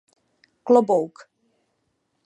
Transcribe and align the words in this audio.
Klobouk. 0.65 1.17